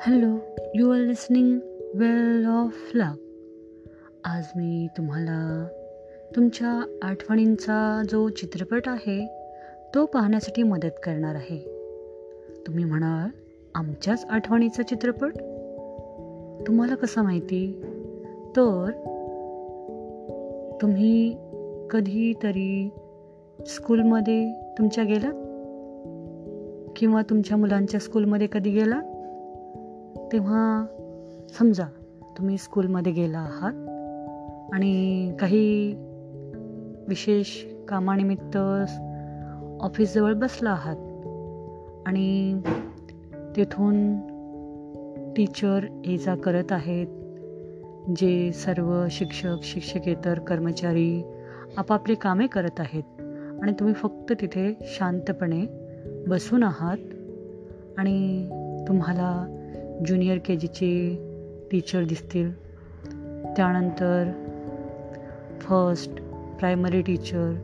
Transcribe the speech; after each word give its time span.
Hello 0.00 0.38
you 0.74 0.90
are 0.90 0.98
listening 0.98 1.58
wheel 1.94 2.46
of 2.46 2.90
luck 2.94 3.18
आज 4.24 4.44
मी 4.56 4.86
तुम्हाला 4.96 5.68
तुमच्या 6.36 6.98
आठवणींचा 7.02 8.02
जो 8.10 8.28
चित्रपट 8.28 8.88
आहे 8.88 9.26
तो 9.94 10.06
पाहण्यासाठी 10.06 10.62
मदत 10.62 11.00
करणार 11.04 11.34
आहे. 11.34 11.58
तुम्ही 12.66 12.84
म्हणाल 12.84 13.28
आमच्याच 13.74 14.26
आठवणीचा 14.30 14.82
चित्रपट? 14.82 15.32
तुम्हाला 16.66 16.94
कसं 16.94 17.22
माहिती? 17.22 17.82
तर 18.56 18.90
तुम्ही 20.82 21.36
कधीतरी 21.90 22.88
स्कूलमध्ये 23.66 24.52
तुमच्या 24.78 25.04
गेला 25.04 25.30
किंवा 26.96 27.22
तुमच्या 27.22 27.56
मुलांच्या 27.56 28.00
स्कूलमध्ये 28.00 28.46
कधी 28.52 28.70
गेला 28.70 29.00
तेव्हा 30.32 30.86
समजा 31.58 31.84
तुम्ही 32.38 32.58
स्कूलमध्ये 32.58 33.12
गेला 33.12 33.38
आहात 33.38 34.74
आणि 34.74 35.32
काही 35.40 35.94
विशेष 37.08 37.64
कामानिमित्त 37.88 38.56
ऑफिसजवळ 39.80 40.34
बसला 40.34 40.70
आहात 40.70 40.96
आणि 42.06 42.60
तेथून 43.56 44.18
टीचर 45.36 45.86
ये 46.06 46.16
जा 46.18 46.34
करत 46.34 46.72
आहेत 46.72 47.06
जे 48.16 48.52
सर्व 48.52 49.06
शिक्षक 49.10 49.62
शिक्षकेतर 49.62 50.38
कर्मचारी 50.38 51.22
आपापली 51.76 52.14
कामे 52.14 52.46
करत 52.46 52.80
आहेत 52.80 53.20
आणि 53.62 53.72
तुम्ही 53.72 53.94
फक्त 53.94 54.32
तिथे 54.32 54.72
शांतपणे 54.82 55.64
बसून 56.26 56.62
आहात 56.62 56.98
आणि 57.98 58.48
तुम्हाला 58.88 59.54
ज्युनियर 60.06 60.38
के 60.38 60.56
जीचे 60.56 60.90
टीचर 61.70 62.04
दिसतील. 62.04 62.52
त्यानंतर 63.56 64.30
फर्स्ट 65.60 66.10
प्रायमरी 66.58 67.02
टीचर 67.02 67.54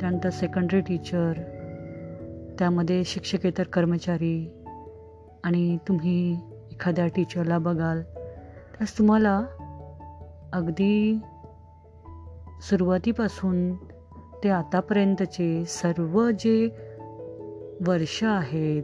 त्यानंतर 0.00 0.30
सेकंडरी 0.30 0.80
टीचर 0.80 1.32
त्यामध्ये 2.58 3.04
शिक्षकेतर 3.04 3.62
कर्मचारी 3.62 4.50
आणि 5.44 5.78
तुम्ही 5.88 6.32
एखाद्या 6.72 7.06
टीचरला 7.06 7.58
बघाल. 7.58 8.02
त्यास 8.78 8.98
तुम्हाला 8.98 9.44
अगदी 10.52 11.18
सुरुवातीपासून 12.70 13.74
ते 14.44 14.48
आतापर्यंतचे 14.48 15.64
सर्व 15.64 16.30
जे 16.30 16.68
वर्ष 17.86 18.24
आहेत 18.24 18.82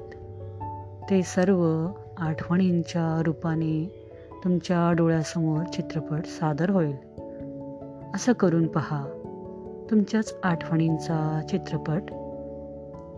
ते 1.10 1.22
सर्व 1.22 1.86
आठवणींच्या 2.20 3.22
रूपाने 3.26 4.06
तुमच्या 4.44 4.92
डोळ्यासमोर 4.92 5.62
चित्रपट 5.64 6.24
सादर 6.24 6.70
होईल. 6.70 6.96
असं 8.14 8.32
करून 8.32 8.66
पहा 8.66 9.06
तुमच्याच 9.90 10.36
आठवणींचा 10.44 11.40
चित्रपट 11.48 12.02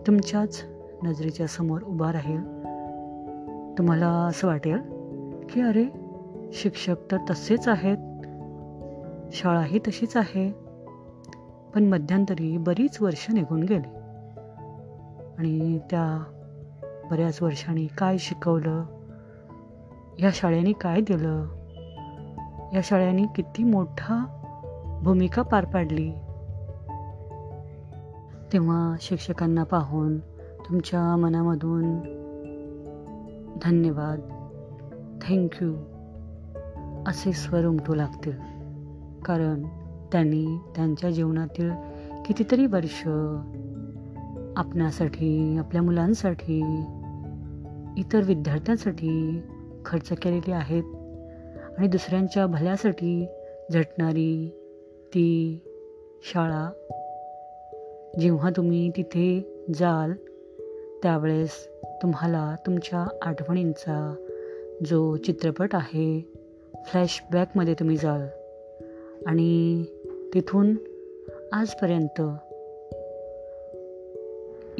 तुमच्याच 0.07 0.63
नजरेच्या 1.03 1.47
समोर 1.47 1.81
उभा 1.81 2.11
राहील. 2.11 2.41
तुम्हाला 3.77 4.07
असं 4.07 4.47
वाटेल 4.47 4.77
की 5.49 5.61
अरे 5.61 5.85
शिक्षक 6.53 7.11
तर 7.11 7.17
तसेच 7.29 7.67
आहेत. 7.67 7.97
शाळाही 9.31 9.79
तशीच 9.79 10.17
आहे. 10.17 10.51
पण 11.75 11.83
मध्यंतरी 11.83 12.57
बरीच 12.57 13.01
वर्ष 13.01 13.31
निघून 13.33 13.63
गेली. 13.63 13.95
आणि 15.37 15.77
त्या 15.77 16.23
बऱ्याच 17.13 17.41
वर्षांनी 17.41 17.87
काय 17.97 18.17
शिकवलं? 18.17 18.83
या 20.19 20.29
शाळेने 20.33 20.71
काय 20.71 21.01
दिलं? 21.01 21.45
या 22.73 22.79
शाळेने 22.83 23.23
किती 23.35 23.63
मोठा 23.63 24.25
भूमिका 25.03 25.41
पार 25.41 25.65
पाडली? 25.65 26.11
तेव्हा 28.53 28.95
शिक्षकांना 29.01 29.63
पाहून 29.63 30.19
तुमच्या 30.59 31.15
मनामधून 31.15 31.99
धन्यवाद. 33.63 34.19
थँक्यू 35.21 35.73
असे 37.07 37.33
स्वर 37.33 37.65
उमटू 37.65 37.93
लागतील. 37.95 38.37
कारण 39.25 39.63
त्यांनी 40.11 40.57
त्यांच्या 40.75 41.11
जीवनातील 41.11 41.71
कितीतरी 42.25 42.65
वर्ष 42.65 43.07
आपणासाठी 44.57 45.57
आपल्या 45.57 45.81
मुलांसाठी 45.81 46.85
इतर 47.97 48.21
विद्यार्थ्यांसाठी 48.23 49.41
खर्च 49.85 50.09
केलेले 50.09 50.51
आहेत 50.51 50.83
आणि 51.77 51.87
दुसऱ्यांच्या 51.87 52.45
भल्यासाठी 52.47 53.27
झटणारी 53.73 54.49
ती 55.07 55.59
शाळा. 56.23 56.71
जेव्हा 58.19 58.49
तुम्ही 58.49 58.89
तिथे 58.89 59.55
जाल 59.75 60.13
त्यावेळेस 61.03 61.67
तुम्हाला 62.01 62.55
तुमच्या 62.65 63.17
आठवणींचा 63.21 64.15
जो 64.85 65.15
चित्रपट 65.17 65.75
आहे 65.75 66.33
फ्लॅशबॅकमध्ये 66.85 67.73
तुम्ही 67.73 67.97
जाल. 67.97 68.21
आणि 69.27 69.83
तिथून 70.33 70.75
आजपर्यंत 71.51 72.21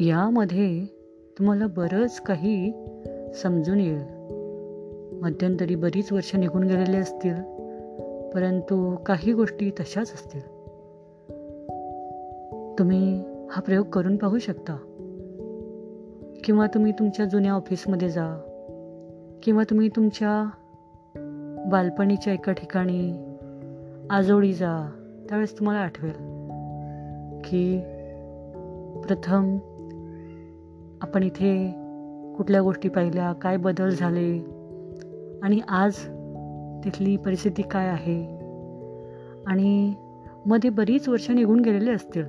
यामध्ये 0.00 0.84
तुम्हाला 1.38 1.66
बरंच 1.66 2.20
काही 2.20 2.72
समजून 3.42 3.80
येईल. 3.80 4.02
मध्यंतरी 5.22 5.74
बरीच 5.74 6.12
वर्ष 6.12 6.36
निघून 6.36 6.62
गेलेली 6.62 6.96
असतील 6.96 7.34
परंतु 8.34 8.96
काही 8.96 9.32
गोष्टी 9.32 9.70
तशाच 9.70 10.12
असतील. 10.14 10.40
तुम्ही 12.78 13.24
हा 13.50 13.60
प्रयोग 13.60 13.86
करून 13.86 14.16
पाहू 14.16 14.38
शकता. 14.38 14.76
किंवा 16.44 16.66
तुम्ही 16.66 16.92
तुमच्या 16.92 17.26
जुन्या 17.26 17.52
ऑफिसमध्ये 17.52 18.08
जा 18.08 18.34
किंवा 19.42 19.62
तुम्ही 19.70 19.88
तुमच्या 19.88 20.50
बालपणीच्या 21.72 22.32
एका 22.32 22.52
ठिकाणी 22.52 23.34
आजोळी 24.10 24.52
जा 24.52 24.90
त्यावेळेस 25.28 25.58
तुम्हाला 25.58 25.80
आठवेल 25.80 26.12
की 27.44 27.80
प्रथम 29.06 29.58
आपण 31.02 31.22
इथे 31.22 31.83
कुठल्या 32.36 32.62
गोष्टी 32.62 32.88
पाहिल्या 32.88 33.32
काय 33.32 33.56
बदल 33.56 33.88
झाले? 33.88 34.38
आणि 35.42 35.60
आज 35.68 35.92
तिथली 36.84 37.16
परिस्थिती 37.16 37.62
काय 37.62 37.88
आहे? 37.88 38.38
आणि 39.46 39.94
मध्ये 40.46 40.70
बरीच 40.70 41.08
वर्ष 41.08 41.30
निघून 41.30 41.60
गेलेले 41.60 41.90
असतील. 41.90 42.24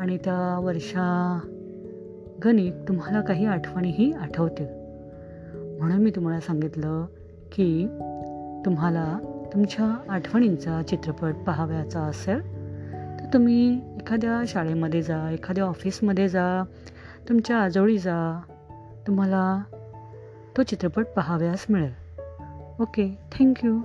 आणि 0.00 0.16
त्या 0.16 0.58
वर्षा 0.62 1.40
गणित 2.44 2.72
तुम्हाला 2.88 3.20
काही 3.20 3.46
आठवणीही 3.46 4.12
आठवतील. 4.12 4.66
म्हणून 5.80 5.98
मी 5.98 6.10
तुम्हाला 6.10 6.40
सांगितलं 6.40 7.06
की 7.52 7.86
तुम्हाला 8.64 9.18
तुमच्या 9.54 9.96
आठवणींचा 10.08 10.82
चित्रपट 10.82 11.34
पाहाव्याचा 11.46 12.00
असेल 12.00 12.40
तर 13.20 13.24
तुम्ही 13.34 13.74
एखाद्या 13.96 14.42
शाळेमध्ये 14.46 15.02
जा 15.02 15.30
एखाद्या 15.30 15.64
ऑफिसमध्ये 15.64 16.28
जा 16.28 16.64
तुमच्या 17.28 17.56
आजोळी 17.56 17.98
जा 17.98 18.40
तुम्हाला 19.06 19.62
तो 20.56 20.62
चित्रपट 20.62 21.06
पाहाव्यास 21.16 21.66
मिळेल. 21.70 21.92
Okay 22.80 23.18
thank you. 23.32 23.80